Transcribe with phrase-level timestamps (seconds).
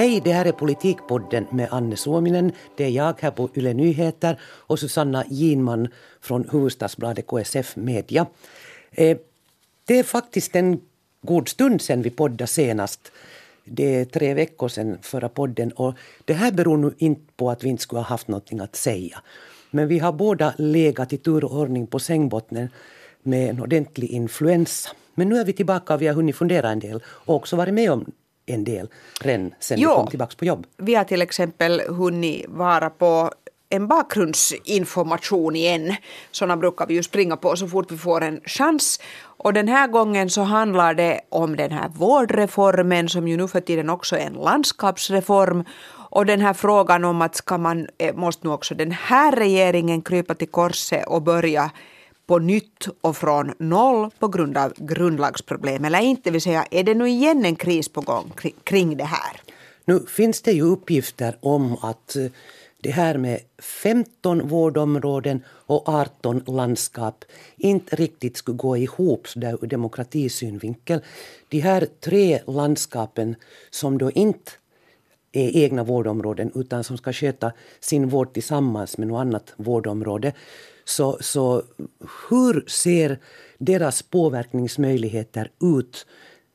[0.00, 2.52] Hej, det här är Politikpodden med Anne Suominen.
[2.76, 5.88] Det är jag här på Yle Nyheter och Susanna Ginman
[6.20, 8.26] från huvudstadsbladet KSF Media.
[8.90, 9.18] Eh,
[9.84, 10.80] det är faktiskt en
[11.22, 13.12] god stund sedan vi poddade senast.
[13.64, 15.94] Det är tre veckor sedan förra podden och
[16.24, 19.22] det här beror nu inte på att vi inte skulle ha haft någonting att säga.
[19.70, 22.68] Men vi har båda legat i tur och ordning på sängbottnen
[23.22, 24.90] med en ordentlig influensa.
[25.14, 27.74] Men nu är vi tillbaka och vi har hunnit fundera en del och också varit
[27.74, 28.12] med om
[28.46, 28.88] en del
[29.20, 30.66] redan sen jo, vi kom tillbaka på jobb.
[30.76, 33.30] Vi har till exempel hunnit vara på
[33.70, 35.94] en bakgrundsinformation igen.
[36.30, 39.00] Sådana brukar vi ju springa på så fort vi får en chans.
[39.22, 43.60] Och den här gången så handlar det om den här vårdreformen som ju nu för
[43.60, 45.64] tiden också är en landskapsreform.
[46.12, 50.02] Och den här frågan om att ska man, eh, måste nu också den här regeringen
[50.02, 51.70] krypa till korset och börja
[52.30, 56.22] på nytt och från noll på grund av grundlagsproblem eller inte?
[56.24, 58.32] Det vill säga, är det nu igen en kris på gång
[58.64, 59.40] kring det här?
[59.84, 62.26] Nu finns det ju uppgifter om att eh,
[62.82, 63.40] det här med
[63.82, 67.24] 15 vårdområden och 18 landskap
[67.56, 71.00] inte riktigt skulle gå ihop så där ur demokratisynvinkel.
[71.48, 73.34] De här tre landskapen
[73.70, 74.52] som då inte
[75.32, 80.32] är egna vårdområden utan som ska sköta sin vård tillsammans med något annat vårdområde.
[80.90, 81.62] Så, så
[82.28, 83.18] hur ser
[83.58, 86.06] deras påverkningsmöjligheter ut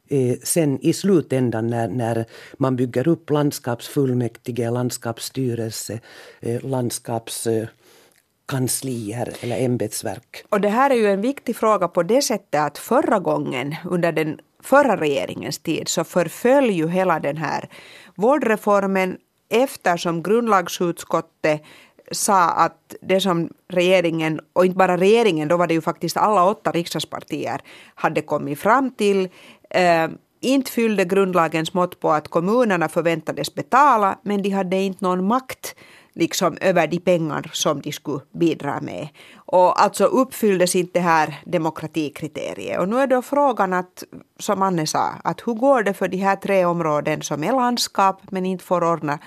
[0.10, 2.26] eh, sen i slutändan när, när
[2.58, 6.00] man bygger upp landskapsfullmäktige, landskapsstyrelse,
[6.40, 10.46] eh, landskapskanslier eller ämbetsverk.
[10.50, 14.12] Och det här är ju en viktig fråga på det sättet att förra gången under
[14.12, 17.70] den förra regeringens tid så förföll ju hela den här
[18.16, 19.18] vårdreformen
[19.50, 21.62] eftersom grundlagsutskottet
[22.12, 26.46] sa att det som regeringen, och inte bara regeringen, då var det ju faktiskt alla
[26.46, 27.62] åtta riksdagspartier,
[27.96, 29.30] hade kommit fram till
[29.70, 30.08] eh,
[30.46, 35.76] inte fyllde grundlagens mått på att kommunerna förväntades betala, men de hade inte någon makt
[36.16, 39.08] liksom över de pengar som de skulle bidra med.
[39.36, 42.80] Och alltså uppfylldes inte det här demokratikriteriet.
[42.80, 44.04] Och nu är då frågan att,
[44.40, 48.22] som Anne sa, att hur går det för de här tre områden som är landskap
[48.32, 49.20] men inte får ordna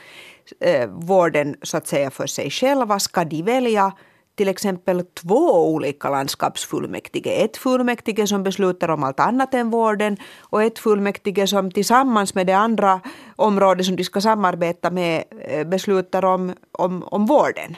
[0.61, 2.99] eh, vården så att säga för sig själva?
[2.99, 3.93] Ska de välja
[4.39, 7.45] till exempel två olika landskapsfullmäktige.
[7.45, 12.47] Ett fullmäktige som beslutar om allt annat än vården och ett fullmäktige som tillsammans med
[12.47, 13.01] det andra
[13.37, 17.77] området som de ska samarbeta med eh, beslutar om, om, om vården.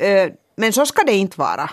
[0.00, 1.70] Eh, men så ska det inte vara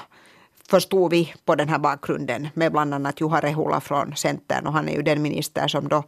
[0.70, 4.90] förstod vi på den här bakgrunden med bland annat Juha Rehula från Centern och han
[4.90, 6.04] är ju den minister som då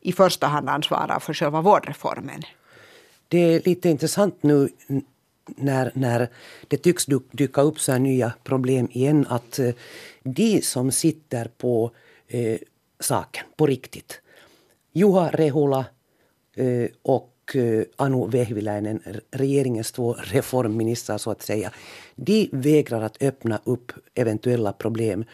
[0.00, 2.42] i första hand ansvarar för själva vårdreformen.
[3.28, 4.68] Det är lite intressant nu
[5.46, 6.28] när, när
[6.68, 9.74] det tycks dyka upp så här nya problem igen att eh,
[10.22, 11.90] de som sitter på
[12.28, 12.58] eh,
[13.00, 14.20] saken på riktigt,
[14.92, 15.84] Juha Rehula
[16.54, 21.70] eh, och eh, Anu Vehviläinen, regeringens två reformministrar så att säga,
[22.16, 25.24] de vägrar att öppna upp eventuella problem.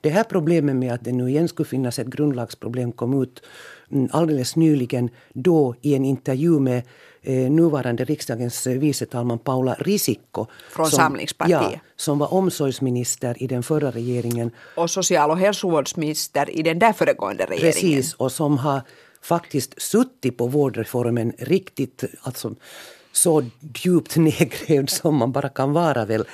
[0.00, 3.42] Det här problemet med att det nu igen skulle finnas ett grundlagsproblem kom ut
[3.90, 6.82] mm, alldeles nyligen då i en intervju med
[7.22, 10.46] eh, nuvarande riksdagens eh, vice talman Paula Risikko.
[10.70, 11.60] Från som, Samlingspartiet.
[11.72, 14.50] Ja, som var omsorgsminister i den förra regeringen.
[14.76, 17.72] Och social och hälsovårdsminister i den där föregående regeringen.
[17.72, 18.82] Precis, och som har
[19.24, 22.54] faktiskt suttit på vårdreformen riktigt, alltså
[23.12, 23.44] så
[23.84, 26.24] djupt nedgrävd som man bara kan vara väl.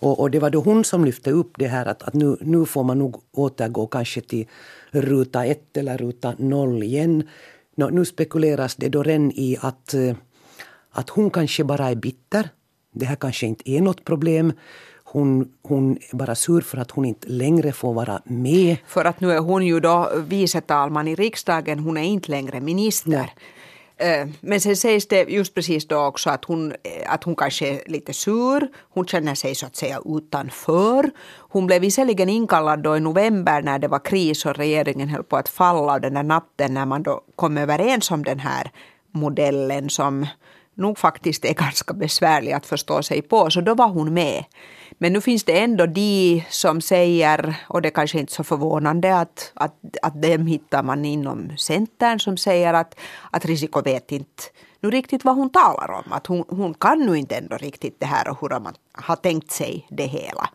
[0.00, 2.66] Och, och, det var då hon som lyfte upp det här att, att nu, nu
[2.66, 4.46] får man nog återgå kanske till
[4.90, 7.28] ruta ett eller ruta noll igen.
[7.76, 10.16] No, nu spekuleras det då redan i att, eh,
[10.90, 12.48] att hon kanske bara är bitter.
[12.92, 14.52] Det här kanske inte är något problem.
[15.14, 18.76] Hon, hon är bara sur för att hon inte längre får vara med.
[18.86, 22.60] För att nu är hon ju då vice talman i riksdagen, hon är inte längre
[22.60, 23.10] minister.
[23.10, 23.34] Nej.
[23.96, 27.68] Eh, men sen sägs det just precis då också att hon, eh, att hon kanske
[27.68, 28.68] är lite sur.
[28.94, 31.10] Hon känner sig så att säga utanför.
[31.36, 35.36] Hon blev visserligen inkallad då i november när det var kris och regeringen höll på
[35.36, 35.92] att falla.
[35.94, 38.70] Och den där natten när man då kom överens om den här
[39.12, 40.26] modellen som
[40.74, 43.50] nog faktiskt är ganska besvärlig att förstå sig på.
[43.50, 44.44] Så då var hon med.
[44.98, 49.16] Men nu finns det ändå de som säger, och det kanske inte är så förvånande
[49.16, 53.00] att, att, att dem hittar man inom Centern som säger att,
[53.30, 54.42] att Risiko vet inte
[54.84, 56.12] nu riktigt vad hon talar om.
[56.12, 59.50] Att hon, hon kan nu inte ändå riktigt det här och hur man har tänkt
[59.50, 60.50] sig det hela.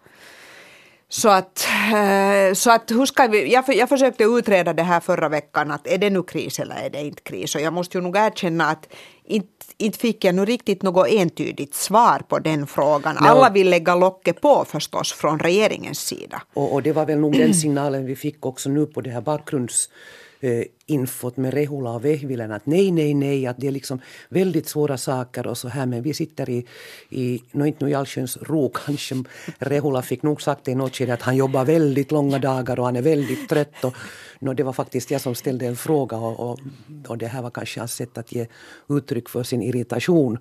[1.12, 5.30] Så att, eh, så att hur ska vi, jag, jag försökte utreda det här förra
[5.30, 7.56] veckan, att är det nu kris eller är det inte kris?
[7.56, 8.88] Och jag måste ju nog erkänna att
[9.24, 13.18] inte, inte fick jag nu riktigt något entydigt svar på den frågan.
[13.18, 16.42] Alla vill lägga locket på förstås från regeringens sida.
[16.54, 19.22] Och, och det var väl nog den signalen vi fick också nu på det här
[19.22, 19.90] bakgrunds
[20.40, 24.00] eh, infot med Rehula och Vehvilen att nej, nej, nej, att det är liksom
[24.30, 26.66] väldigt svåra saker och så här men vi sitter i,
[27.10, 29.16] i no, inte nu i allsköns ro kanske.
[29.60, 32.96] Rehula fick nog sagt i något skede att han jobbar väldigt långa dagar och han
[32.96, 33.84] är väldigt trött.
[33.84, 33.94] Och,
[34.40, 36.60] no, det var faktiskt jag som ställde en fråga och, och,
[37.08, 38.48] och det här var kanske hans sätt att ge
[38.90, 40.38] uttryck för sin irritation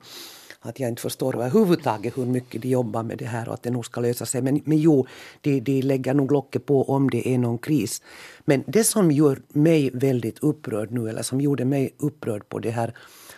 [0.68, 3.70] att jag inte förstår överhuvudtaget hur mycket de jobbar med det här och att det
[3.70, 4.42] nog ska lösa sig.
[4.42, 5.06] Men, men jo,
[5.40, 8.02] de, de lägger nog locket på om det är någon kris.
[8.44, 12.70] Men det som gör mig väldigt upprörd nu, eller som gjorde mig upprörd på det
[12.70, 12.94] här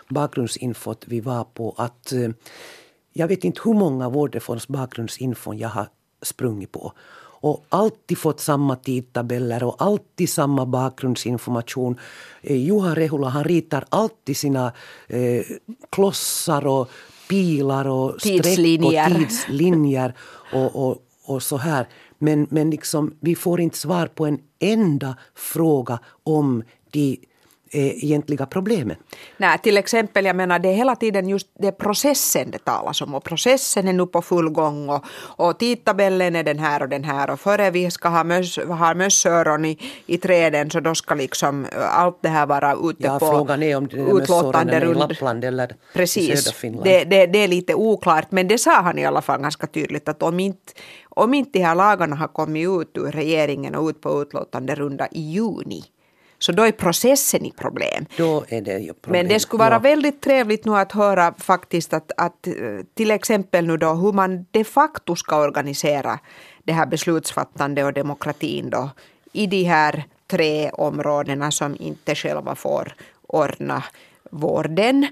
[0.08, 2.30] bakgrundsinfot vi var på, att eh,
[3.12, 5.86] jag vet inte hur många vårdreforms bakgrundsinfon jag har
[6.22, 6.92] sprungit på
[7.42, 11.98] och alltid fått samma tidtabeller och alltid samma bakgrundsinformation.
[12.42, 14.72] Eh, Juha Rehula han ritar alltid sina
[15.08, 15.44] eh,
[15.90, 16.90] klossar och
[17.30, 19.10] pilar och streck tidslinjer.
[19.10, 20.14] och tidslinjer
[20.52, 21.88] och, och, och så här.
[22.18, 27.18] Men, men liksom, vi får inte svar på en enda fråga om de
[27.72, 28.98] egentliga problemet.
[29.36, 33.14] Nej, till exempel, jag menar det är hela tiden just det processen det talas om
[33.14, 35.04] och processen är nu på full gång och,
[35.36, 38.94] och tidtabellen är den här och den här och före vi ska ha, möss, ha
[38.94, 43.18] mössöron i, i träden så då ska liksom eh, allt det här vara ute ja,
[43.18, 46.48] på frågan är om det är i Lappland eller Precis.
[46.48, 46.84] i Finland.
[46.84, 50.08] Det, det, det är lite oklart men det sa han i alla fall ganska tydligt
[50.08, 50.72] att om inte,
[51.08, 55.08] om inte de här lagarna har kommit ut ur regeringen och ut på utlåtande runda
[55.10, 55.84] i juni
[56.42, 58.06] så då är processen i problem.
[58.16, 59.22] Då är det ju problem.
[59.26, 59.78] Men det skulle vara ja.
[59.78, 62.52] väldigt trevligt nu att höra faktiskt att, att eh,
[62.94, 66.18] till exempel nu då hur man de facto ska organisera
[66.64, 68.90] det här beslutsfattande och demokratin då
[69.32, 72.94] i de här tre områdena som inte själva får
[73.26, 73.84] ordna
[74.30, 75.06] vården.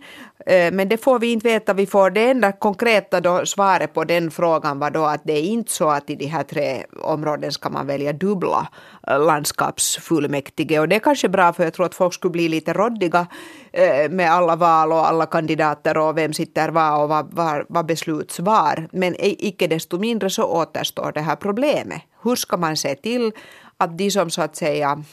[0.47, 1.75] Eh, men det får vi inte veta.
[1.75, 5.43] Vi får det enda konkreta då, svaret på den frågan var då att det är
[5.43, 8.69] inte så att i de här tre områdena ska man välja dubbla
[9.07, 10.79] eh, landskapsfullmäktige.
[10.81, 13.27] Och det är kanske bra för jag tror att folk skulle bli lite råddiga
[13.73, 17.87] eh, med alla val och alla kandidater och vem sitter var och vad, vad, vad
[17.87, 18.89] besluts var.
[18.93, 22.03] Men icke desto mindre så återstår det här problemet.
[22.23, 23.33] Hur ska man se till
[23.77, 25.05] att de som så att säga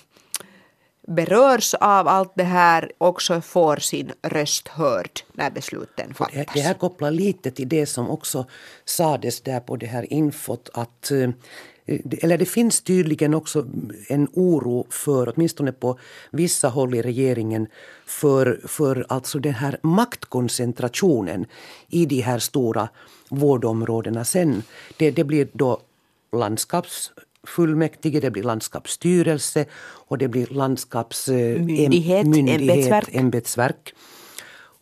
[1.08, 6.54] berörs av allt det här också får sin röst hörd när besluten fattas.
[6.54, 8.46] Det här kopplar lite till det som också
[8.86, 11.30] sades där på det här infot att eh,
[12.22, 13.66] eller det finns tydligen också
[14.08, 16.00] en oro för, åtminstone på
[16.32, 17.68] vissa håll i regeringen,
[18.06, 21.46] för, för alltså den här maktkoncentrationen
[21.90, 22.90] i de här stora
[23.30, 24.64] vårdområdena sen.
[24.98, 25.82] Det, det blir då
[27.46, 29.66] landskapsfullmäktige, det blir landskapsstyrelse
[30.10, 33.16] och det blir landskapsmyndighet, Myndighet, ämbetsverk.
[33.16, 33.94] ämbetsverk.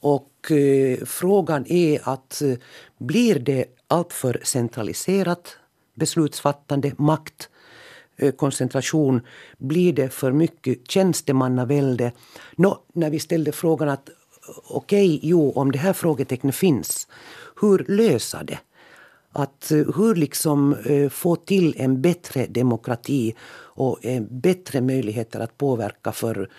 [0.02, 2.58] Och eh, frågan är att eh,
[3.00, 5.58] blir det alltför centraliserat
[5.96, 7.50] beslutsfattande, makt,
[8.18, 9.22] eh, koncentration,
[9.58, 12.12] blir det för mycket tjänstemannavälde?
[12.58, 14.10] Nå, när vi ställde frågan att
[14.70, 17.08] okej, okay, jo, om det här frågetecknet finns,
[17.62, 18.60] hur lösa det?
[19.34, 23.36] Att eh, hur liksom eh, få till en bättre demokrati
[23.76, 26.50] och eh, bättre möjligheter att påverka för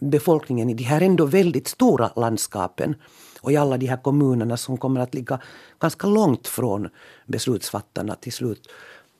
[0.00, 2.94] befolkningen i de här ändå väldigt stora landskapen
[3.40, 5.40] och i alla de här kommunerna som kommer att ligga
[5.80, 6.88] ganska långt från
[7.26, 8.68] beslutsfattarna till slut.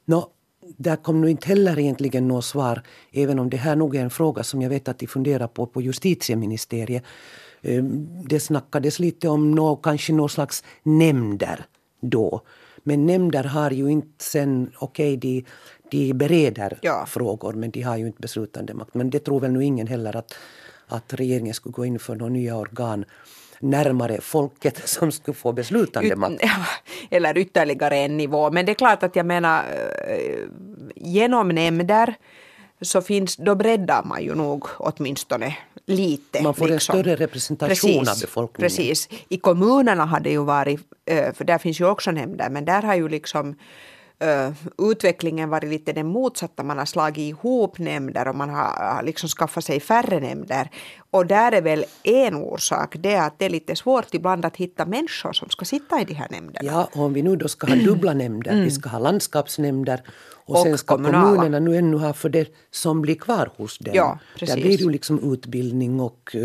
[0.05, 0.31] Nå,
[0.77, 2.83] där kom nu inte heller egentligen något svar,
[3.13, 5.67] även om det här nog är en fråga som jag vet att de funderar på
[5.67, 7.05] på justitieministeriet.
[7.63, 11.67] Ehm, det snackades lite om nå, kanske någon slags nämnder
[12.01, 12.41] då.
[12.87, 15.45] Men nämnder har ju inte sen, okej okay, de,
[15.91, 17.07] de bereder Ja.
[17.07, 18.95] frågor men de har ju inte beslutande makt.
[18.95, 20.35] Men det tror väl nu ingen heller att,
[20.87, 23.05] att regeringen skulle gå in för några nya organ
[23.61, 26.43] närmare folket som skulle få beslutande makt.
[27.11, 28.51] Eller ytterligare en nivå.
[28.51, 29.65] Men det är klart att jag menar
[30.09, 30.39] eh,
[30.97, 32.15] genom nämnder
[32.85, 36.43] så finns, då breddar man ju nog åtminstone lite.
[36.43, 37.01] Man får en liksom.
[37.01, 38.71] större representation av befolkningen.
[38.71, 39.09] Precis.
[39.29, 42.83] I kommunerna har det ju varit, eh, för där finns ju också nämnder, men där
[42.83, 43.57] har ju liksom
[44.19, 44.53] eh,
[44.91, 46.63] utvecklingen varit lite den motsatta.
[46.63, 50.71] Man har slagit ihop nämnder och man har liksom skaffat sig färre nämnder.
[51.11, 54.87] Och där är väl en orsak det att det är lite svårt ibland att hitta
[54.87, 56.71] människor som ska sitta i de här nämnderna.
[56.73, 60.03] Ja, och om vi nu då ska ha dubbla nämnder, vi ska ha landskapsnämnder
[60.47, 61.25] och, Och sen ska kommunala.
[61.25, 63.95] kommunerna nu ännu ha för det som blir kvar hos dem.
[63.95, 64.55] Ja, Där precis.
[64.63, 66.37] blir det ju liksom utbildning och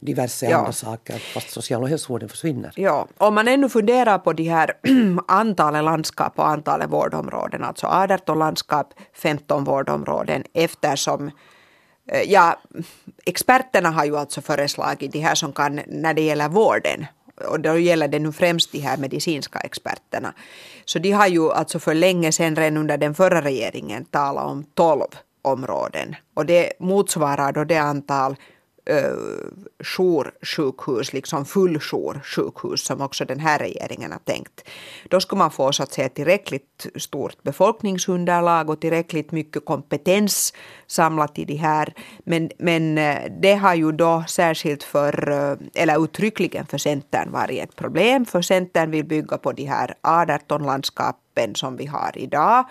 [0.00, 0.58] diverse Ja.
[0.58, 2.72] andra saker fast social och hälsovården försvinner.
[2.76, 4.72] Ja, om man ännu funderar på de här
[5.28, 11.30] antalet landskap och antalet vårdområden, alltså 18 landskap, 15 vårdområden eftersom
[12.12, 12.60] eh, Ja,
[13.26, 17.06] experterna har ju alltså föreslagit de här som kan när det gäller vården
[17.48, 20.34] och då gäller det nu främst de här medicinska experterna.
[20.84, 24.64] Så de har ju alltså för länge sedan, redan under den förra regeringen, talat om
[24.74, 25.00] 12
[25.44, 28.36] vårdområden och det motsvarar då det antal
[29.96, 34.68] joursjukhus, liksom fulljoursjukhus som också den här regeringen har tänkt.
[35.08, 40.54] Då skulle man få så att säga tillräckligt stort befolkningsunderlag och tillräckligt mycket kompetens
[40.86, 41.94] samlat i de här.
[42.24, 47.62] Men, men eh, det har ju då särskilt för, eh, eller uttryckligen för Centern varit
[47.62, 48.26] ett problem.
[48.26, 52.64] För Centern vill bygga på de här 18 landskapen som vi har idag.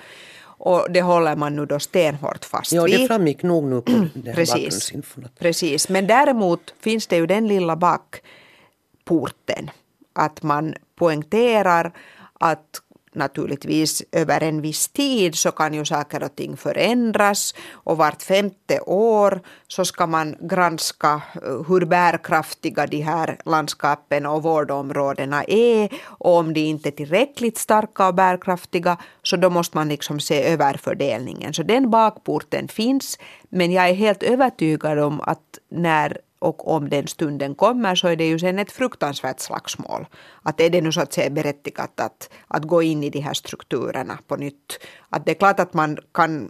[0.59, 2.93] Och det håller man nu då stenhårt fast ja, vid.
[2.93, 4.91] Ja, det framgick nog nu på den här Precis.
[5.39, 9.71] Precis, men däremot finns det ju den lilla bakporten
[10.13, 11.91] att man poängterar
[12.33, 12.81] att
[13.15, 18.79] naturligtvis över en viss tid så kan ju saker och ting förändras och vart femte
[18.79, 26.37] år så ska man granska eh, hur bärkraftiga de här landskapen och vårdområdena är och
[26.37, 30.73] om de inte är tillräckligt starka och bärkraftiga så då måste man liksom se över
[30.73, 31.53] fördelningen.
[31.53, 37.07] Så den bakporten finns men jag är helt övertygad om att när och om den
[37.07, 40.05] stunden kommer så är det ju sen ett fruktansvärt slagsmål.
[40.43, 43.33] Att är det nu så att säga berättigat att, att gå in i de här
[43.33, 44.79] strukturerna på nytt.
[45.09, 46.49] Att det är klart att man kan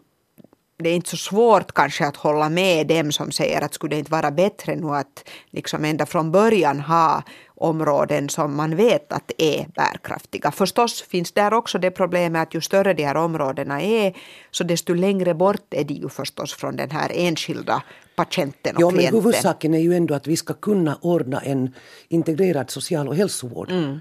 [0.83, 3.99] det är inte så svårt kanske att hålla med dem som säger att skulle det
[3.99, 7.23] inte vara bättre nu att liksom ända från början ha
[7.55, 10.51] områden som man vet att är bärkraftiga.
[10.51, 14.13] Förstås finns där också det problemet att ju större de här områdena är
[14.51, 17.83] så desto längre bort är de ju förstås från den här enskilda
[18.25, 19.15] patienten och ja, klienten.
[19.15, 21.73] Men huvudsaken är ju ändå att vi ska kunna ordna en
[22.07, 23.71] integrerad social och hälsovård.
[23.71, 23.99] Mm.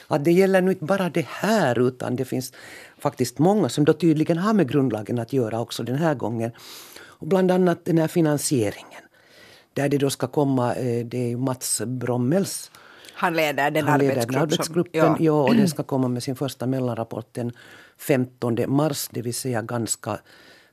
[0.07, 2.53] Att det gäller nu inte bara det här utan det finns
[2.97, 6.51] faktiskt många som då tydligen har med grundlagen att göra också den här gången.
[6.97, 9.01] Och bland annat den här finansieringen.
[9.73, 12.71] Där det då ska komma, eh, det är Mats Brommels
[13.15, 15.01] han leder den han leder arbetsgrupp arbetsgruppen.
[15.01, 15.33] Som, ja.
[15.33, 15.43] ja.
[15.43, 17.51] och den ska komma med sin första mellanrapport den
[17.99, 20.19] 15 mars, det vill säga ganska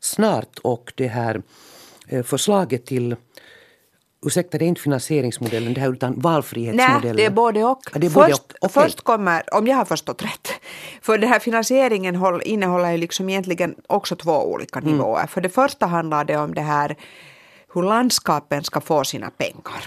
[0.00, 0.58] snart.
[0.58, 1.42] Och det här
[2.08, 3.16] eh, förslaget till
[4.26, 7.00] Ursäkta, det är inte finansieringsmodellen det här utan valfrihetsmodellen.
[7.02, 7.80] Nej, det är både och.
[7.92, 8.70] Ja, är både först, och.
[8.70, 8.82] Okay.
[8.82, 10.48] först kommer, om jag har förstått rätt,
[11.02, 14.92] för den här finansieringen håll, innehåller ju liksom egentligen också två olika mm.
[14.92, 15.26] nivåer.
[15.26, 16.96] För det första handlar det om det här
[17.74, 19.84] hur landskapen ska få sina pengar.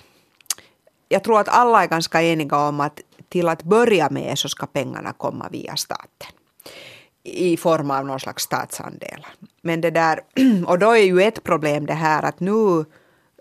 [1.10, 3.00] Jag tror att alla är ganska eniga om att
[3.30, 6.32] till att börja med så ska pengarna komma via staten
[7.25, 9.25] i form av någon slags statsandel.
[9.62, 10.20] Men det där,
[10.67, 12.86] och då är ju ett problem det här att nu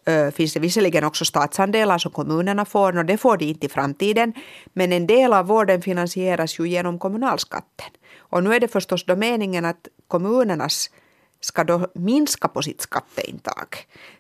[0.07, 3.69] äh, finns det visserligen också statsandelar som kommunerna får, och det får de inte i
[3.69, 4.33] framtiden.
[4.73, 7.91] Men en del av vården finansieras ju genom kommunalskatten.
[8.19, 10.91] Och nu är det förstås då meningen att kommunernas
[11.45, 13.69] ska då minska på sitt skatteintag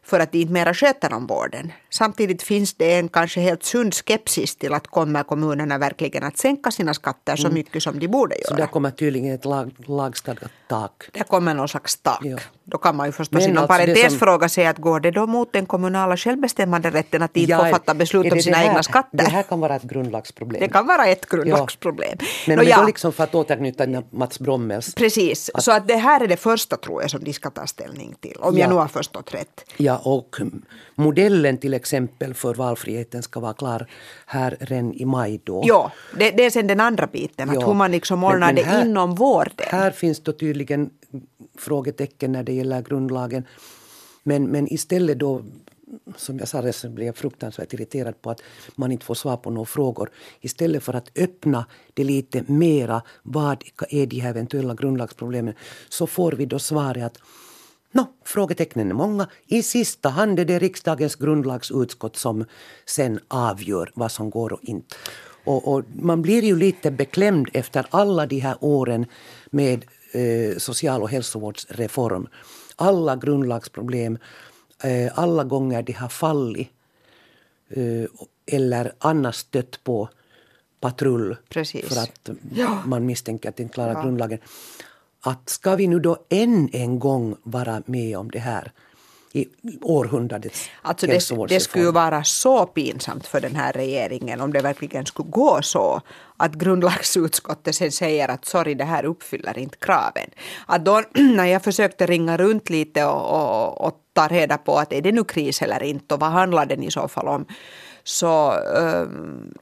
[0.02, 1.73] för att de inte mera sköter om vården.
[1.90, 6.71] Samtidigt finns det en kanske helt sund skepsis till att kommer kommunerna verkligen att sänka
[6.71, 7.54] sina skatter så mm.
[7.54, 8.49] mycket som de borde göra.
[8.49, 11.04] Så där kommer tydligen ett lag, lagstadgat tak?
[11.12, 12.21] Det kommer någon slags tak.
[12.23, 12.38] Ja.
[12.64, 14.19] Då kan man ju förstås Men inom alltså parentes som...
[14.19, 17.71] fråga sig att går det då mot den kommunala självbestämmanderätten att de inte ja, får
[17.71, 19.19] fatta beslut om sina här, egna skatter?
[19.19, 20.61] Det här kan vara ett grundlagsproblem.
[20.61, 22.16] Det kan vara ett grundlagsproblem.
[22.21, 22.26] Ja.
[22.47, 22.81] Men, men ja.
[22.81, 24.95] då liksom för att återknyta Mats Brommels.
[24.95, 25.64] Precis, att...
[25.64, 28.37] så att det här är det första tror jag som de ska ta ställning till.
[28.40, 28.61] Om Ja.
[28.61, 29.64] jag nu har förstått rätt.
[29.76, 30.37] Ja, och
[30.94, 33.87] modellen till exempel för valfriheten ska vara klar
[34.26, 35.62] här redan i maj då.
[35.66, 37.66] Ja, det, det är sen den andra biten, att Ja.
[37.66, 39.66] hur man liksom ordnar men det här- inom vården.
[39.71, 40.90] Här finns då tydligen
[41.59, 43.44] frågetecken när det gäller grundlagen.
[44.23, 45.42] Men, men istället då,
[46.17, 48.43] som jag sa, redan, blev jag fruktansvärt irriterad på att
[48.75, 50.11] man inte får svar på några frågor.
[50.41, 55.55] Istället för att öppna det lite mera, vad är de här eventuella grundlagsproblemen,
[55.89, 57.19] så får vi då svaret att
[57.97, 59.29] Nå, frågetecknen är många.
[59.47, 62.45] I sista hand är det riksdagens grundlagsutskott som
[62.87, 64.97] sen avgör vad som går och inte.
[65.45, 69.07] Och, och man blir ju lite beklämd efter alla de här åren
[69.51, 72.29] med eh, social och hälsovårdsreform.
[72.77, 74.19] Alla grundlagsproblem,
[75.14, 76.69] alla gånger de har fallit
[77.69, 78.05] eh,
[78.47, 80.09] eller annars stött på
[80.81, 81.88] patrull Precis.
[81.88, 82.31] för att
[82.85, 84.38] man misstänker att det inte klarar grundlagen.
[85.21, 88.73] Att ska vi nu då än en gång vara med om det här
[89.37, 89.49] i
[89.83, 94.61] århundradets Alltså det, det skulle ju vara så pinsamt för den här regeringen om det
[94.61, 96.00] verkligen skulle gå så
[96.37, 100.31] att grundlagsutskottet sen säger att sorry, det här uppfyller inte kraven.
[100.67, 104.93] Att då, när jag försökte ringa runt lite och, och, och ta reda på att
[104.93, 107.47] är det nu kris eller inte och vad handlar den i så fall om,
[108.05, 109.55] så, ehm,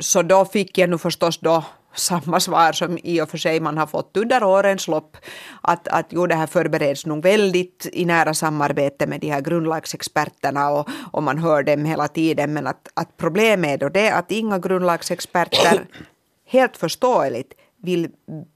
[0.00, 3.78] så då fick jag nu förstås då samma svar som i och för sig man
[3.78, 5.16] har fått under årens lopp.
[5.60, 10.70] Att, att jo, det här förbereds nog väldigt i nära samarbete med de här grundlagsexperterna
[10.70, 12.52] och, och man hör dem hela tiden.
[12.52, 15.86] Men att, att problemet är då det att inga grundlagsexperter,
[16.46, 18.08] helt förståeligt, vill,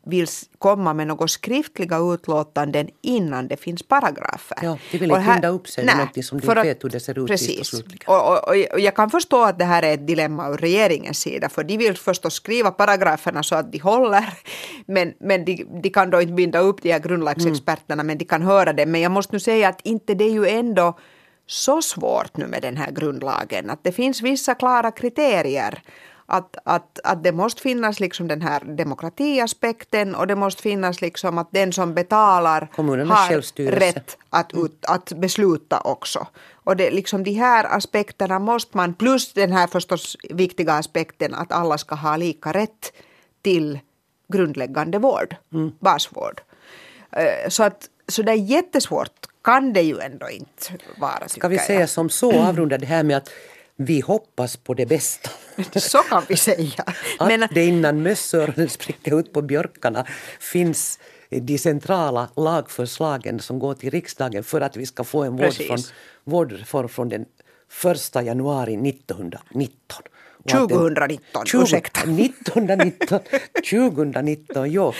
[0.07, 0.27] vill
[0.59, 4.59] komma med några skriftliga utlåtanden innan det finns paragrafer.
[4.63, 7.19] Ja, de vill inte binda upp sig någonting som de att- vet hur det ser
[7.19, 7.75] ut Precis.
[8.07, 11.49] Och, och, och jag kan förstå att det här är ett dilemma ur regeringens sida,
[11.49, 14.25] för de vill förstås skriva paragraferna så att de håller,
[14.87, 18.43] men, men de, de kan då inte binda upp de här grundlagsexperterna, men de kan
[18.43, 18.87] höra det.
[18.87, 20.99] Men jag måste nu säga att inte det är ju ändå
[21.47, 25.83] så svårt nu med den här grundlagen, att det finns vissa klara kriterier.
[26.27, 31.39] Att, att, att det måste finnas liksom den här demokratiaspekten och det måste finnas liksom
[31.39, 36.27] att den som betalar Kommunernas har rätt att, ut, att besluta också.
[36.53, 41.53] Och det, liksom de här aspekterna måste man, plus den här förstås viktiga aspekten att
[41.53, 42.93] alla ska ha lika rätt
[43.43, 43.79] till
[44.29, 45.37] grundläggande vård,
[45.81, 46.41] basvård.
[47.13, 51.29] Eh, Så att så det är jättesvårt kan det ju ändå inte vara.
[51.29, 51.89] Ska vi säga jag.
[51.89, 53.31] som så, avrunda det här med att
[53.77, 55.31] vi hoppas på det bästa.
[55.81, 56.85] Så kan vi säga.
[57.19, 60.07] Att Men, det innan mössöronen spricker ut på björkarna
[60.41, 60.99] finns
[61.31, 65.81] de centrala lagförslagen som går till riksdagen för att vi ska få en vårdform,
[66.25, 67.25] vårdreform från den
[68.15, 70.03] 1 januari 1919.
[70.45, 72.01] Och att den- 2019, 20, ursäkta.
[72.11, 73.21] 1919,
[73.71, 74.93] 2019, jo.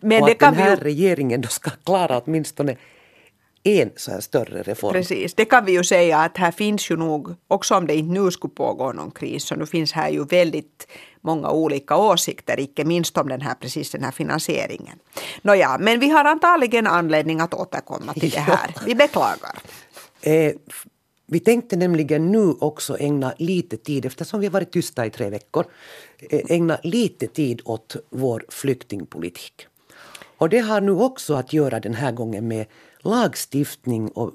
[0.00, 2.76] Men och det att kan den vi här ju- regeringen då ska klara åtminstone
[3.66, 4.92] en så här större reform.
[4.92, 8.20] Precis, det kan vi ju säga att här finns ju nog, också om det inte
[8.20, 10.86] nu skulle pågå någon kris, så nu finns här ju väldigt
[11.20, 14.98] många olika åsikter, icke minst om den här, precis den här finansieringen.
[15.42, 18.74] Nåja, men vi har antagligen anledning att återkomma till det här.
[18.86, 19.58] Vi beklagar.
[20.20, 20.52] Eh,
[21.26, 25.30] vi tänkte nämligen nu också ägna lite tid, eftersom vi har varit tysta i tre
[25.30, 25.64] veckor,
[26.30, 29.66] eh, ägna lite tid åt vår flyktingpolitik.
[30.38, 32.66] Och det har nu också att göra den här gången med
[33.10, 34.32] lagstiftning och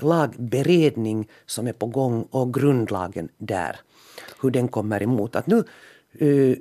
[0.00, 3.76] lagberedning som är på gång och grundlagen där.
[4.42, 5.36] Hur den kommer emot.
[5.36, 5.64] Att nu,
[6.18, 6.56] eh,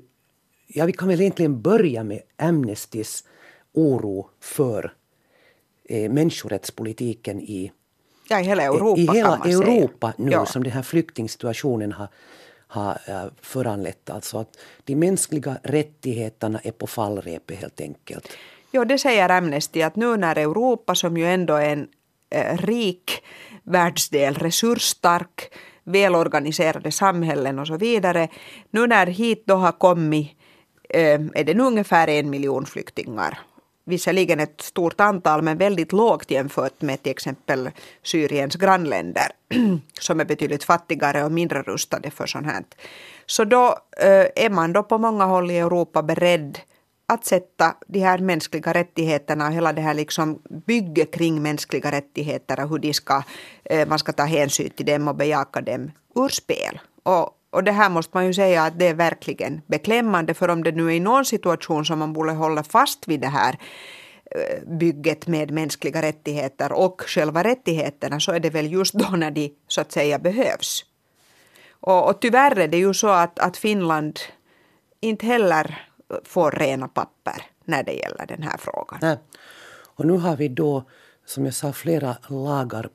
[0.67, 3.23] ja, vi kan väl egentligen börja med Amnestys
[3.73, 4.93] oro för
[5.89, 7.71] eh, människorättspolitiken i
[8.29, 9.37] Ja, i hela Europa i hela.
[9.45, 10.45] Europa nu Ja.
[10.45, 12.07] som den här flyktingsituationen har,
[12.67, 14.09] har eh, föranlett.
[14.09, 18.27] Alltså att de mänskliga rättigheterna är på fallrepet helt enkelt.
[18.75, 21.87] Jo, det säger Amnesty att nu när Europa, som ju ändå är en
[22.29, 23.23] eh, rik
[23.63, 28.27] världsdel, resursstark, välorganiserade samhällen och så vidare,
[28.71, 30.31] nu när hit då har kommit,
[30.89, 33.39] eh, är det nu ungefär en miljon flyktingar.
[33.85, 37.69] Visserligen ett stort antal, men väldigt lågt jämfört med till exempel
[38.03, 39.27] Syriens grannländer,
[39.99, 42.63] som är betydligt fattigare och mindre rustade för sånt här.
[43.25, 46.59] Så då eh, är man då på många håll i Europa beredd
[47.05, 52.63] att sätta de här mänskliga rättigheterna och hela det här liksom bygget kring mänskliga rättigheter
[52.63, 53.23] och hur de ska,
[53.63, 56.79] eh, man ska ta hänsyn till dem och bejaka dem ur spel.
[57.03, 60.63] Och, och det här måste man ju säga att det är verkligen beklämmande för om
[60.63, 63.59] det nu är i någon situation som man borde hålla fast vid det här
[64.31, 69.31] eh, bygget med mänskliga rättigheter och själva rättigheterna så är det väl just då när
[69.31, 70.85] de så att säga behövs.
[71.71, 74.19] Och, och tyvärr är det ju så att, att Finland
[75.01, 75.87] inte heller
[76.23, 78.99] får rena papper när det gäller den här frågan.
[79.01, 79.17] Nej.
[79.95, 80.83] Och nu har vi då
[81.25, 82.89] som jag sa, flera lagar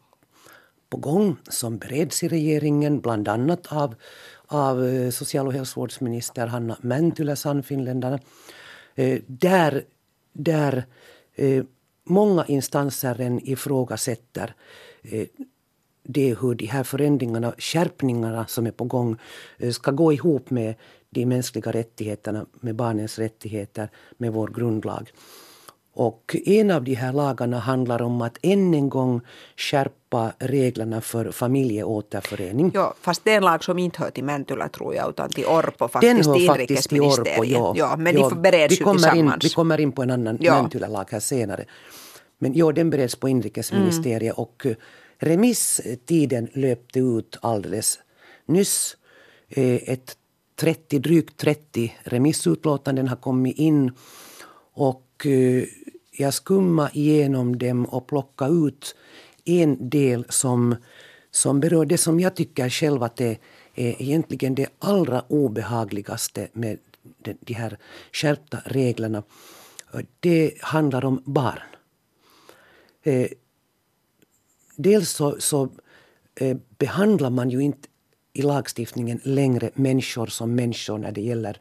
[0.90, 3.94] på gång som bereds i regeringen, bland annat av,
[4.46, 8.18] av eh, social och hälsovårdsminister Hanna Mäntylä, Sannfinländarna.
[8.94, 9.84] Eh, där,
[10.32, 10.84] där
[11.34, 11.64] eh,
[12.04, 14.54] många instanser än ifrågasätter
[16.02, 19.16] det hur de här förändringarna, skärpningarna som är på gång
[19.72, 20.74] ska gå ihop med
[21.10, 25.12] de mänskliga rättigheterna, med barnens rättigheter, med vår grundlag.
[25.98, 29.20] Och en av de här lagarna handlar om att än en gång
[29.56, 32.70] skärpa reglerna för familjeåterförening.
[32.74, 35.46] Ja, fast det är en lag som inte hör till Mäntylä tror jag, utan till
[35.46, 37.72] Orpo faktiskt, Den hör faktiskt till Orpo, ja.
[37.76, 39.44] ja men ja, de bereds vi kommer ju tillsammans.
[39.44, 40.62] In, vi kommer in på en annan ja.
[40.62, 41.64] Mäntylä-lag här senare.
[42.38, 44.42] Men ja, den bereds på inrikesministeriet mm.
[44.42, 44.76] och eh,
[45.18, 47.98] remisstiden löpte ut alldeles
[48.46, 48.96] nyss.
[49.48, 50.16] Eh, ett
[50.60, 53.92] 30, drygt 30 remissutlåtanden har kommit in
[54.72, 55.64] och eh,
[56.12, 58.96] jag skumma igenom dem och plocka ut
[59.44, 60.76] en del som,
[61.30, 63.38] som berör det som jag tycker själv att det
[63.74, 66.78] är egentligen det allra obehagligaste med
[67.40, 67.78] de, här
[68.12, 69.22] skärpta reglerna.
[70.20, 71.62] Det handlar om barn.
[73.02, 73.28] Eh,
[74.76, 75.68] dels så, så
[76.34, 77.88] eh, behandlar man ju inte
[78.38, 81.58] i lagstiftningen längre människor som människor när det gäller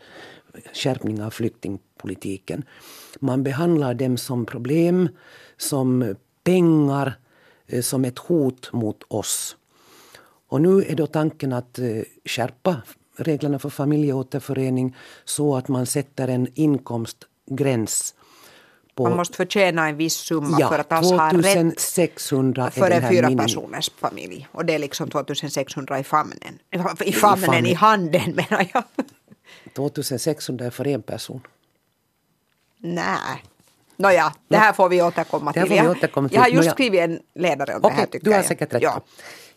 [0.73, 2.63] skärpning av flyktingpolitiken.
[3.19, 5.09] Man behandlar dem som problem,
[5.57, 7.13] som pengar,
[7.67, 9.55] eh, som ett hot mot oss.
[10.49, 12.81] Och nu är då tanken att eh, skärpa
[13.15, 18.15] reglerna för familjeåterförening så att man sätter en inkomstgräns
[18.97, 23.09] på, man måste förtjäna en viss summa ja, för att alls ha rätt för en
[23.09, 24.47] fyra personers familj.
[24.51, 26.59] Och det är liksom 2600 i famnen.
[27.05, 28.83] I famnen, i, i handen menar jag.
[29.75, 31.41] 2600 för en person.
[32.77, 33.43] Nej.
[33.97, 35.65] Nåja, det här får vi återkomma till.
[35.69, 36.35] Vi återkomma till.
[36.35, 38.05] Jag har just skrivit en ledare om okay, det här.
[38.05, 38.81] Tycker du har säkert rätt.
[38.83, 39.01] Ja.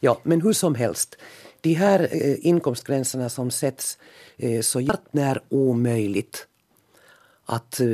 [0.00, 1.16] ja, men hur som helst.
[1.60, 3.98] De här eh, inkomstgränserna som sätts
[4.36, 6.46] eh, så hart när omöjligt
[7.46, 7.86] att eh,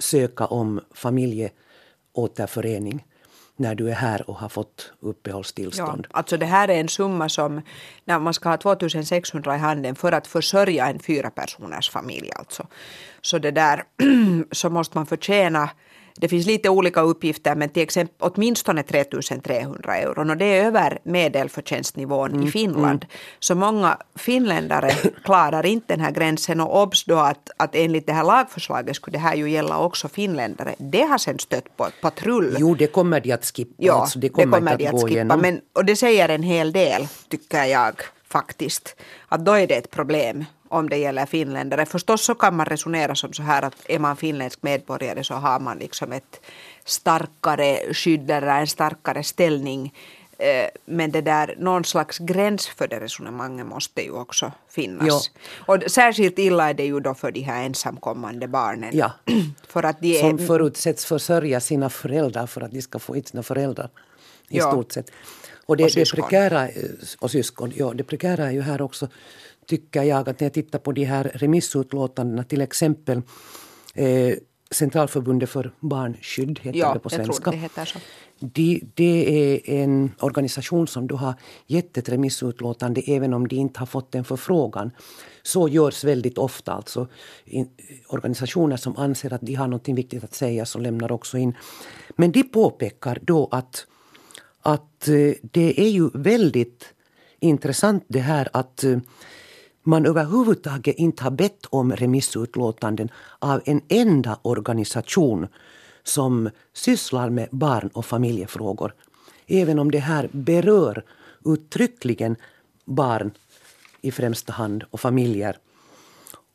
[0.00, 3.04] söka om familjeåterförening
[3.60, 6.06] när du är här och har fått uppehållstillstånd.
[6.10, 7.62] Ja, alltså det här är en summa som
[8.04, 12.66] när man ska ha 2600 i handen för att försörja en fyra personers familj alltså.
[13.20, 13.82] Så det där
[14.52, 15.70] så måste man förtjäna
[16.16, 20.98] det finns lite olika uppgifter men till exempel åtminstone 3300 euro och det är över
[21.02, 23.04] medelförtjänstnivån mm, i Finland.
[23.04, 23.16] Mm.
[23.38, 24.90] Så många finländare
[25.24, 29.16] klarar inte den här gränsen och obs då att, att enligt det här lagförslaget skulle
[29.16, 30.74] det här ju gälla också finländare.
[30.78, 32.56] Det har sen stött på patrull.
[32.58, 33.74] Jo, det kommer de att skippa.
[33.76, 35.36] Ja, alltså, det kommer, det kommer de att, att skippa.
[35.36, 37.94] Men, och det säger en hel del, tycker jag
[38.28, 38.96] faktiskt.
[39.28, 41.86] Att då är det ett problem om det gäller finländare.
[41.86, 45.60] Förstås så kan man resonera som så här att är man finländsk medborgare så har
[45.60, 46.40] man liksom ett
[46.84, 49.94] starkare skydd eller en starkare ställning.
[50.38, 55.06] Eh, men det där, någon slags gräns för det resonemanget måste ju också finnas.
[55.08, 55.20] Jo.
[55.66, 58.90] Och särskilt illa är det ju då för de här ensamkommande barnen.
[58.92, 59.12] Ja.
[59.68, 60.20] för att de är...
[60.20, 63.90] Som förutsätts försörja sina föräldrar för att de ska få hit sina föräldrar.
[64.48, 64.70] I ja.
[64.70, 65.10] stort sett.
[65.66, 66.84] Och det, och det prekära, eh,
[67.18, 69.08] och syskon, ja, det prekära är ju här också
[69.66, 73.22] tycker jag att när jag tittar på de här remissutlåtandena till exempel
[73.94, 74.34] eh,
[74.72, 77.50] Centralförbundet för barnskydd heter ja, det på svenska.
[77.50, 77.94] Det.
[78.38, 81.34] De, det är en organisation som då har
[81.66, 84.90] gett ett remissutlåtande även om de inte har fått en förfrågan.
[85.42, 86.72] Så görs väldigt ofta.
[86.72, 87.08] Alltså,
[87.44, 87.68] in,
[88.08, 91.56] organisationer som anser att de har något viktigt att säga så lämnar också in.
[92.16, 93.86] Men de påpekar då att,
[94.62, 96.94] att eh, det är ju väldigt
[97.40, 98.98] intressant det här att eh,
[99.82, 105.46] man överhuvudtaget inte har bett om remissutlåtanden av en enda organisation
[106.02, 108.94] som sysslar med barn och familjefrågor.
[109.46, 111.04] Även om det här berör
[111.44, 112.36] uttryckligen
[112.84, 113.30] barn
[114.00, 115.58] i främsta hand och familjer.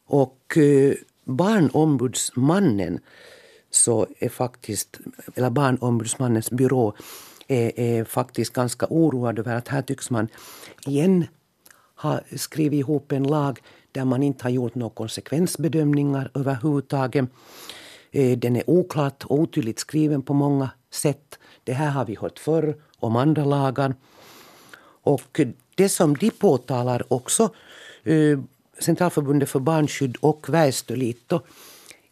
[0.05, 0.93] Och eh,
[1.25, 2.99] Barnombudsmannen
[3.69, 4.99] så är faktiskt,
[5.35, 6.93] eller Barnombudsmannens byrå
[7.47, 10.27] är, är faktiskt ganska oroad över att här tycks man
[10.85, 11.27] igen
[12.05, 13.59] har skrivit ihop en lag
[13.91, 17.25] där man inte har gjort några konsekvensbedömningar överhuvudtaget.
[18.11, 21.39] Eh, den är oklart och otydligt skriven på många sätt.
[21.63, 23.95] Det här har vi hört förr om andra lagar.
[25.03, 25.41] Och
[25.75, 27.49] det som de påtalar också,
[28.03, 28.39] eh,
[28.79, 31.39] Centralförbundet för barnskydd och Väestöliitto,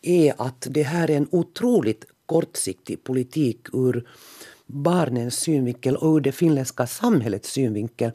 [0.01, 4.07] är att det här är en otroligt kortsiktig politik ur
[4.65, 8.11] barnens synvinkel och ur det finländska samhällets synvinkel.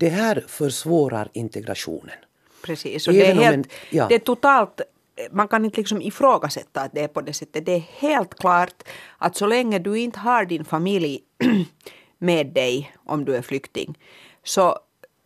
[0.00, 2.16] Det här försvårar integrationen.
[2.62, 4.06] Precis, och det är, helt, en, ja.
[4.08, 4.80] det är totalt
[5.30, 7.66] man kan inte liksom ifrågasätta att det är på det sättet.
[7.66, 8.82] Det är helt klart
[9.18, 11.20] att så länge du inte har din familj
[12.18, 13.98] med dig om du är flykting
[14.44, 14.78] så,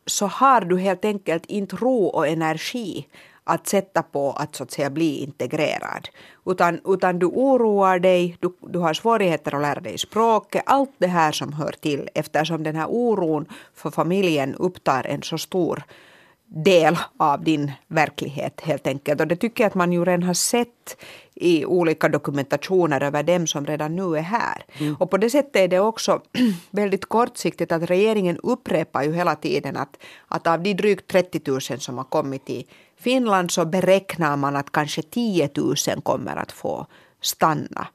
[0.07, 3.07] så har du helt enkelt inte ro och energi
[3.45, 6.09] att sätta på att så att säga bli integrerad.
[6.47, 11.07] Utan, utan du oroar dig, du, du har svårigheter att lära dig språket, allt det
[11.07, 15.85] här som hör till eftersom den här oron för familjen upptar en så stor
[16.47, 19.21] del av din verklighet helt enkelt.
[19.21, 20.97] Och det tycker jag att man ju redan har sett
[21.35, 24.65] i olika dokumentationer över dem som redan nu är här.
[24.79, 24.97] Mm.
[24.99, 26.21] Och på det sättet är det också
[26.71, 29.97] väldigt kortsiktigt att regeringen upprepar ju hela tiden att,
[30.29, 34.73] att av de drygt 30 000 som har kommit till Finland så beräknar man att
[34.73, 36.87] kanske 10 000 kommer att få
[37.21, 37.87] stanna.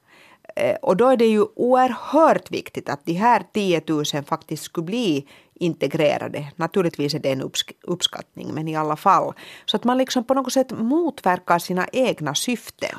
[0.56, 4.84] Eh, och då är det ju oerhört viktigt att de här 10 000 faktiskt skulle
[4.84, 6.52] bli integrerade.
[6.56, 7.50] Naturligtvis är det en
[7.82, 9.32] uppskattning, men i alla fall.
[9.66, 12.98] Så att man liksom på något sätt motverkar sina egna syften.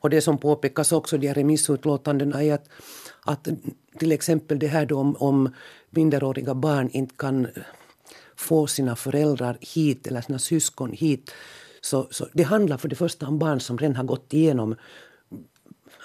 [0.00, 2.68] Och det som påpekas också i remissutlåtandena är att,
[3.24, 3.48] att
[3.98, 5.54] till exempel det här då om, om
[5.90, 7.46] minderåriga barn inte kan
[8.36, 11.30] få sina föräldrar hit eller sina syskon hit.
[11.80, 14.76] Så, så det handlar för det första om barn som redan har gått igenom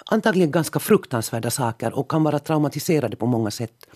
[0.06, 3.86] antagligen ganska fruktansvärda saker och kan vara traumatiserade på många sätt.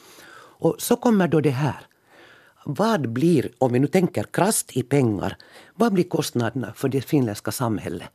[0.58, 1.86] Och så kommer då det här.
[2.64, 5.36] Vad blir, om vi nu tänker krast i pengar,
[5.74, 8.08] vad blir kostnaderna för det finländska samhället?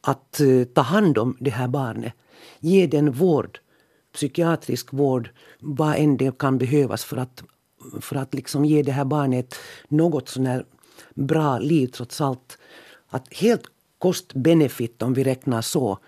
[0.00, 2.12] Att uh, ta hand om det här barnet,
[2.60, 3.60] ge den vård,
[4.14, 5.30] psykiatrisk vård,
[5.60, 7.42] vad än det kan behövas för att,
[8.00, 9.54] för att liksom ge det här barnet
[9.88, 10.64] något sånär
[11.14, 12.58] bra liv trots allt.
[13.08, 13.62] Att helt
[13.98, 15.98] kost-benefit, om vi räknar så,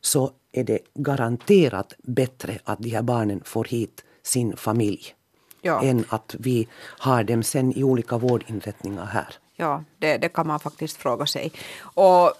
[0.00, 5.14] så är det garanterat bättre att de här barnen får hit sin familj
[5.62, 5.82] ja.
[5.82, 9.34] än att vi har dem sen i olika vårdinrättningar här.
[9.56, 11.52] Ja, det, det kan man faktiskt fråga sig.
[11.80, 12.32] Och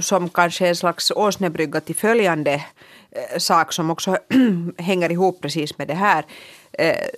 [0.00, 2.64] som kanske en slags åsnebrygga till följande
[3.10, 4.16] eh, sak som också
[4.78, 6.24] hänger ihop precis med det här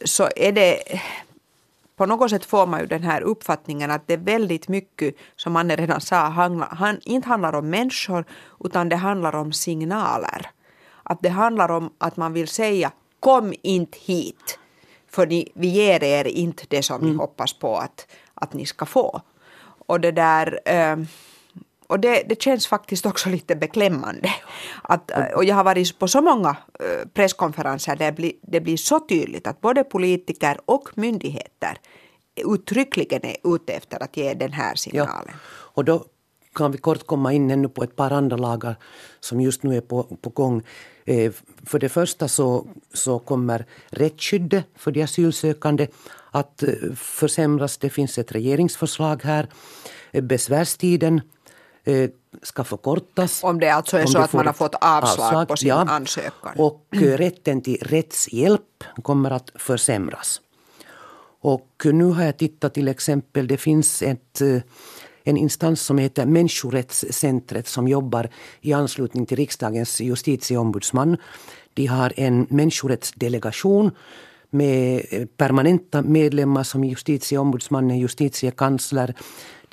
[0.04, 0.82] så är det
[1.96, 5.56] på något sätt får man ju den här uppfattningen att det är väldigt mycket, som
[5.56, 8.24] Anne redan sa, handla, han, inte handlar om människor
[8.64, 10.50] utan det handlar om signaler.
[11.02, 14.58] Att det handlar om att man vill säga kom inte hit
[15.10, 17.10] för ni, vi ger er inte det som mm.
[17.10, 19.20] ni hoppas på att, att ni ska få.
[19.86, 20.96] Och det där eh,
[21.86, 24.30] och det, det känns faktiskt också lite beklämmande.
[24.82, 28.76] Att, och jag har varit på så många eh, presskonferenser där det blir, det blir
[28.76, 31.78] så tydligt att både politiker och myndigheter
[32.36, 35.28] uttryckligen är ute efter att ge den här signalen.
[35.28, 35.34] Ja.
[35.74, 36.04] Och då
[36.54, 38.76] kan vi kort komma in ännu på ett par andra lagar
[39.20, 40.62] som just nu är på, på gång.
[41.04, 41.32] Eh,
[41.66, 45.86] för det första så, så kommer rättsskyddet för de asylsökande
[46.30, 47.78] att eh, försämras.
[47.78, 49.48] Det finns ett regeringsförslag här.
[50.12, 51.20] Eh, besvärstiden
[51.84, 52.10] eh,
[52.42, 53.44] ska förkortas.
[53.44, 55.84] Om det alltså är så att man har fått avslag, avslag på sin ja.
[55.88, 56.52] ansökan.
[56.56, 57.16] Och mm.
[57.16, 60.40] rätten till rättshjälp kommer att försämras.
[61.40, 64.42] Och nu har jag tittat till exempel, det finns ett
[65.24, 68.28] en instans som heter Människorättscentret som jobbar
[68.60, 71.16] i anslutning till riksdagens justitieombudsman.
[71.74, 73.90] De har en människorättsdelegation
[74.50, 75.02] med
[75.36, 79.14] permanenta medlemmar som justitieombudsmannen, justitiekansler,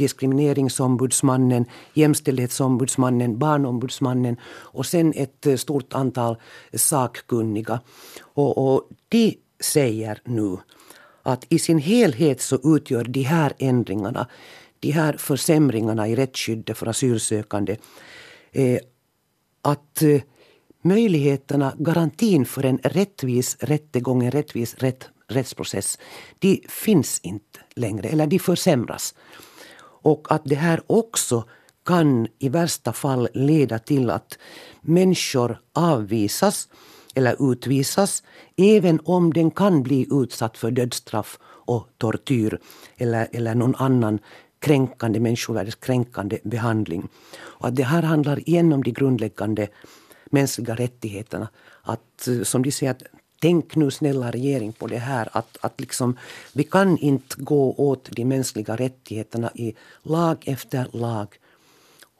[0.01, 4.37] diskrimineringsombudsmannen, jämställdhetsombudsmannen, barnombudsmannen
[4.73, 6.35] och sen ett eh, stort antal
[6.73, 7.79] sakkunniga.
[8.21, 10.57] Och, och de säger nu
[11.23, 14.27] att i sin helhet så utgör de här ändringarna
[14.81, 17.77] de här försämringarna i rättsskyddet för asylsökande
[18.51, 18.79] eh,
[19.61, 20.21] att eh,
[20.83, 25.99] möjligheterna, garantin för en rättvis rättegång, en rättvis rätt, rättsprocess,
[26.39, 29.15] de finns inte längre, eller de försämras.
[30.01, 31.43] Och att det här också
[31.85, 34.37] kan i värsta fall leda till att
[34.81, 36.69] människor avvisas
[37.15, 38.23] eller utvisas
[38.57, 42.59] även om den kan bli utsatt för dödsstraff och tortyr
[42.97, 44.19] eller, eller någon annan
[44.59, 47.07] kränkande, människovärdeskränkande behandling.
[47.39, 49.67] Och att det här handlar igen om de grundläggande
[50.25, 51.47] mänskliga rättigheterna.
[51.81, 53.03] Att, eh, som de säger, att
[53.41, 56.17] tänk nu snälla regering på det här att, att liksom,
[56.53, 61.27] vi kan inte gå åt de mänskliga rättigheterna i lag efter lag.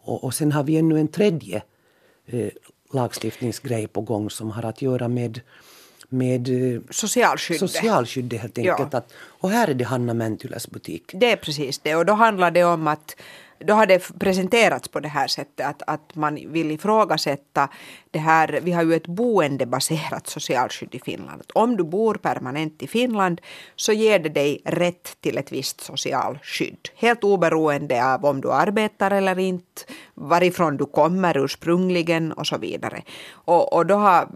[0.03, 1.61] Och, och sen har vi ännu en tredje
[2.25, 2.49] eh,
[2.93, 5.41] lagstiftningsgrej på gång som har att göra med
[6.13, 7.71] med eh, socialskyddet.
[7.71, 8.89] socialskyddet helt enkelt.
[8.91, 8.97] Ja.
[8.97, 11.11] Att, och här är det Hanna Mäntyläs butik.
[11.13, 13.15] Det är precis det och då handlar det om att
[13.63, 17.69] då har det presenterats på det här sättet att, att man vill ifrågasätta
[18.11, 21.41] det här, vi har ju ett boendebaserat socialskydd i Finland.
[21.53, 23.41] Om du bor permanent i Finland
[23.75, 26.89] så ger det dig rätt till ett visst socialskydd.
[26.95, 29.81] Helt oberoende av om du arbetar eller inte,
[30.13, 33.01] varifrån du kommer ursprungligen och så vidare.
[33.31, 34.27] Och, och då har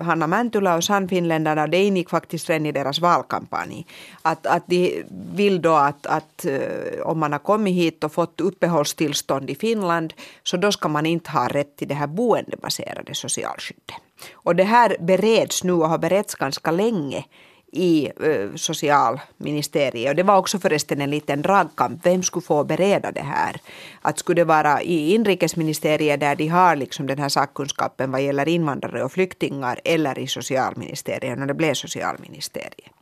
[0.00, 3.86] Hanna Mäntylä och Sannfinländarna, det ingick faktiskt redan i deras valkampanj,
[4.22, 8.40] att, att de vill då att, att eh, om man har kommit hit och fått
[8.68, 13.96] uppehållstillstånd i Finland så då ska man inte ha rätt till det här boendebaserade socialskyddet.
[14.32, 17.24] Och det här bereds nu och har beretts ganska länge
[17.72, 20.10] i eh, socialministeriet.
[20.10, 22.06] Och det var också förresten en liten dragkamp.
[22.06, 23.60] Vem skulle få bereda det här?
[24.02, 28.48] Att skulle det vara i inrikesministeriet där de har liksom den här sakkunskapen vad gäller
[28.48, 32.92] invandrare och flyktingar eller i socialministeriet när det blev socialministeriet.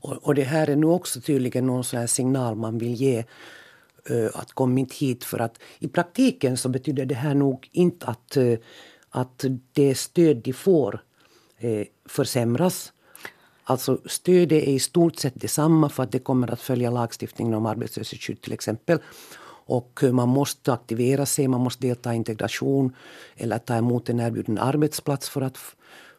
[0.00, 3.24] Och, och det här är nu också tydligen någon sån här signal man vill ge
[4.10, 8.06] Eh, att kom inte hit för att i praktiken så betyder det här nog inte
[8.06, 8.58] att, eh,
[9.10, 11.02] att det stöd de får
[11.58, 12.92] eh, försämras
[13.70, 17.66] Alltså stödet är i stort sett detsamma för att det kommer att följa lagstiftningen om
[17.66, 18.98] arbetslöshetsskydd till exempel.
[19.66, 22.94] Och man måste aktivera sig, man måste delta i integration
[23.36, 25.58] eller ta emot en erbjuden arbetsplats för att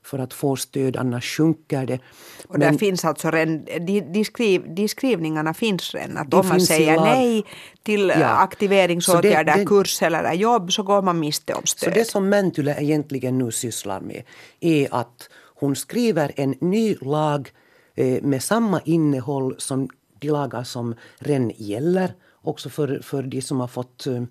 [0.04, 2.00] för att få stöd, annars sjunker det.
[2.48, 6.18] Och där finns alltså redan, de, de, skriv, de skrivningarna finns redan.
[6.18, 7.46] Att om man säger nej
[7.84, 8.28] till ja.
[8.28, 11.94] aktiveringsåtgärder, det, det, kurs eller jobb så går man miste om stöd.
[11.94, 14.24] Så det som Mäntylä egentligen nu sysslar med
[14.60, 17.52] är att hon skriver en ny lag
[17.96, 23.60] eh, med samma innehåll som de lagar som redan gäller också för, för de som
[23.60, 24.24] har fått, eh,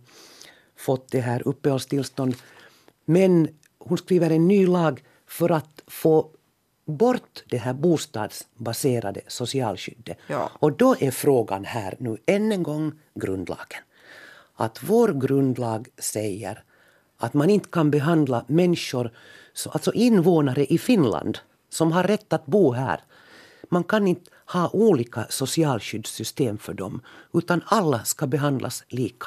[0.76, 2.34] fått det här uppehållstillstånd.
[3.04, 6.30] Men hon skriver en ny lag för att få
[6.84, 10.18] bort det här bostadsbaserade socialskyddet.
[10.26, 10.50] Ja.
[10.54, 13.82] Och då är frågan här nu än en gång grundlagen.
[14.54, 16.62] Att vår grundlag säger
[17.18, 19.10] att man inte kan behandla människor
[19.66, 21.38] alltså invånare i Finland
[21.70, 23.00] som har rätt att bo här.
[23.68, 27.00] Man kan inte ha olika socialskyddssystem för dem
[27.34, 29.26] utan alla ska behandlas lika.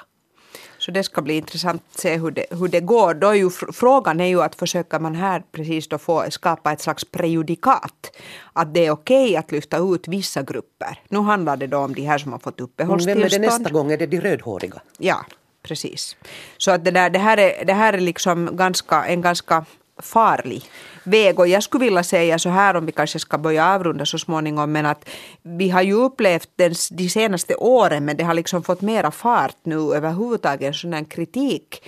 [0.82, 3.14] Så det ska bli intressant att se hur det, hur det går.
[3.14, 6.82] Då är ju, frågan är ju att försöka man här precis då få skapa ett
[6.82, 8.18] slags prejudikat.
[8.54, 11.00] Att det är okej okay att lyfta ut vissa grupper.
[11.10, 13.32] Nu handlar det då om de här som har fått uppehållstillstånd.
[13.32, 13.92] Vem är det nästa gång?
[13.92, 14.82] Är det de rödhåriga?
[14.98, 15.26] Ja,
[15.64, 16.16] precis.
[16.58, 19.66] Så att det, där, det, här är, det här är liksom ganska, en ganska
[20.02, 20.64] farlig
[21.04, 21.40] väg.
[21.40, 24.72] Och jag skulle vilja säga så här om vi kanske ska börja avrunda så småningom
[24.72, 25.10] men att
[25.42, 29.58] vi har ju upplevt den, de senaste åren men det har liksom fått mera fart
[29.64, 31.84] nu överhuvudtaget sån här kritik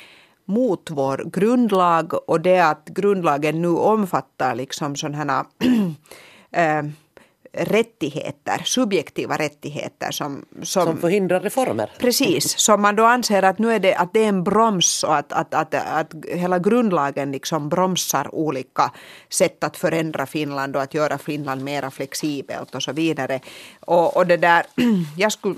[0.45, 5.45] mot vår grundlag och det att grundlagen nu omfattar liksom sådana
[6.52, 6.86] här äh,
[7.54, 11.92] rättigheter, subjektiva rättigheter som, som, som förhindrar reformer.
[12.00, 15.16] Precis, som man då anser att nu är det, att det är en broms och
[15.16, 18.92] att, att, att, att hela grundlagen liksom bromsar olika
[19.30, 23.39] sätt att förändra Finland och att göra Finland mera flexibelt och så vidare.
[23.80, 24.66] Och, och det där,
[25.18, 25.56] jag skulle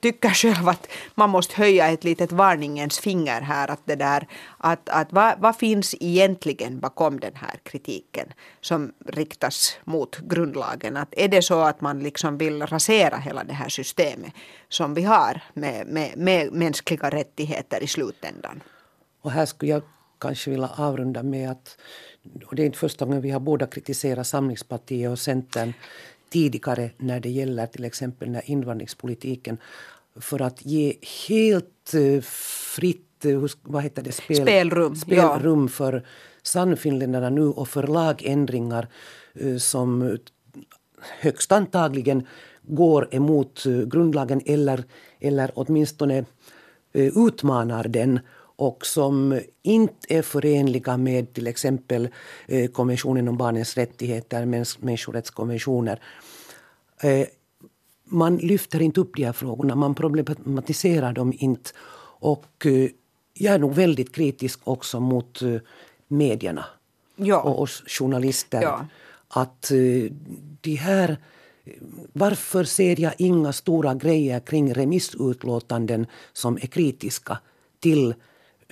[0.00, 3.70] tycker själv att man måste höja ett litet varningens finger här.
[3.70, 4.26] Att det där,
[4.58, 10.96] att, att vad, vad finns egentligen bakom den här kritiken som riktas mot grundlagen?
[10.96, 14.32] Att är det så att man liksom vill rasera hela det här systemet
[14.68, 18.62] som vi har med, med, med mänskliga rättigheter i slutändan?
[19.22, 19.82] Och här skulle jag
[20.20, 21.78] kanske vilja avrunda med att
[22.46, 25.72] och det är inte första gången vi har båda kritiserat Samlingspartiet och Centern
[26.30, 29.58] tidigare när det gäller till exempel när invandringspolitiken
[30.20, 30.94] för att ge
[31.28, 34.12] helt uh, fritt uh, vad heter det?
[34.12, 35.68] Spel, spelrum, spelrum ja.
[35.68, 36.06] för
[36.42, 38.88] Sannfinländarna nu och för lagändringar
[39.42, 40.18] uh, som
[41.20, 42.26] högst antagligen
[42.62, 44.84] går emot grundlagen eller,
[45.20, 46.24] eller åtminstone
[46.92, 48.20] utmanar den
[48.58, 52.08] och som inte är förenliga med till exempel
[52.72, 54.46] konventionen om barnens rättigheter,
[54.80, 56.00] människorättskonventioner.
[58.04, 61.70] Man lyfter inte upp de här frågorna, man problematiserar dem inte.
[62.20, 62.66] Och
[63.34, 65.40] jag är nog väldigt kritisk också mot
[66.08, 66.64] medierna
[67.16, 67.40] ja.
[67.40, 68.62] och oss journalister.
[68.62, 68.86] Ja.
[69.28, 69.70] Att
[70.60, 71.16] de här
[72.12, 77.38] varför ser jag inga stora grejer kring remissutlåtanden som är kritiska
[77.80, 78.14] till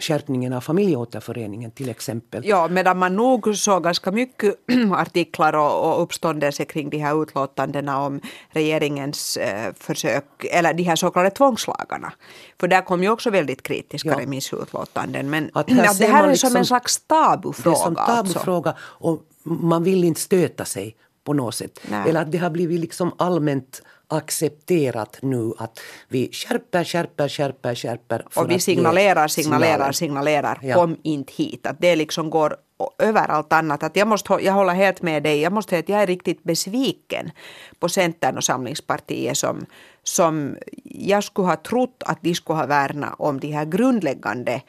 [0.01, 2.43] skärpningen av familjeåterföreningen till exempel.
[2.47, 4.55] Ja, medan man nog såg ganska mycket
[4.93, 10.97] artiklar och, och uppståndelse kring de här utlåtandena om regeringens eh, försök, eller de här
[10.97, 12.13] så kallade tvångslagarna.
[12.61, 14.21] För där kom ju också väldigt kritiska ja.
[14.21, 15.31] remissutlåtanden.
[15.31, 17.77] Men att här det här är liksom, som en liksom slags tabufråga.
[17.77, 19.09] Det är som tabufråga alltså.
[19.09, 20.97] och man vill inte stöta sig
[21.27, 21.81] på något sätt.
[21.91, 22.09] Nej.
[22.09, 28.25] Eller att det har blivit liksom allmänt accepterat nu att vi skärper, skärper, skärper, skärper.
[28.35, 30.59] och vi signalerar, signalerar, signalerar.
[30.63, 30.75] Ja.
[30.75, 31.67] Kom inte hit.
[31.67, 32.57] Att det liksom går
[32.99, 33.83] över allt annat.
[33.83, 35.41] Att jag, måste, jag håller helt med dig.
[35.41, 37.31] Jag måste säga att jag är riktigt besviken
[37.79, 39.67] på Centern och Samlingspartiet som,
[40.03, 44.63] som jag skulle ha trott att de skulle ha värnat om de här grundläggande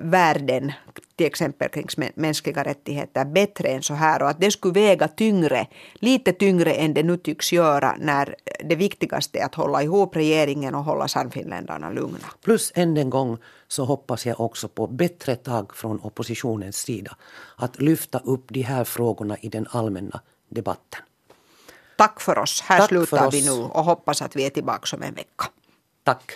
[0.00, 0.72] värden
[1.16, 5.08] till exempel kring mä- mänskliga rättigheter bättre än så här och att det skulle väga
[5.08, 10.16] tyngre, lite tyngre än det nu tycks göra när det viktigaste är att hålla ihop
[10.16, 12.18] regeringen och hålla Sannfinländarna lugna.
[12.44, 17.16] Plus än en gång så hoppas jag också på bättre tag från oppositionens sida.
[17.56, 21.00] Att lyfta upp de här frågorna i den allmänna debatten.
[21.96, 22.60] Tack för oss.
[22.60, 25.44] Här Tack slutar vi nu och hoppas att vi är tillbaka om en vecka.
[26.04, 26.32] Tack.